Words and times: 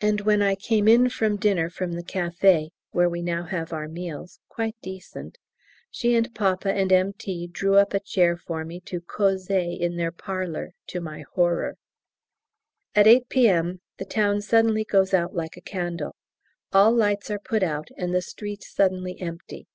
And 0.00 0.22
when 0.22 0.40
I 0.40 0.54
came 0.54 0.88
in 0.88 1.10
from 1.10 1.36
dinner 1.36 1.68
from 1.68 1.92
the 1.92 2.02
café, 2.02 2.70
where 2.92 3.06
we 3.10 3.20
now 3.20 3.42
have 3.42 3.70
our 3.70 3.86
meals 3.86 4.40
(quite 4.48 4.74
decent), 4.80 5.36
she 5.90 6.14
and 6.16 6.34
papa 6.34 6.72
and 6.72 6.90
M.T. 6.90 7.48
drew 7.48 7.74
up 7.76 7.92
a 7.92 8.00
chair 8.00 8.38
for 8.38 8.64
me 8.64 8.80
to 8.86 9.02
causer 9.02 9.58
in 9.58 9.96
their 9.98 10.10
parlour, 10.10 10.72
to 10.86 11.02
my 11.02 11.22
horror. 11.34 11.76
At 12.94 13.06
8 13.06 13.28
P.M. 13.28 13.82
the 13.98 14.06
town 14.06 14.40
suddenly 14.40 14.84
goes 14.84 15.12
out 15.12 15.34
like 15.34 15.58
a 15.58 15.68
candle; 15.68 16.16
all 16.72 16.90
lights 16.92 17.30
are 17.30 17.38
put 17.38 17.62
out 17.62 17.88
and 17.98 18.14
the 18.14 18.22
street 18.22 18.62
suddenly 18.64 19.20
empty. 19.20 19.68